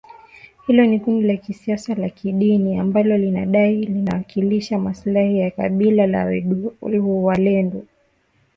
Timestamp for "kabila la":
5.51-6.25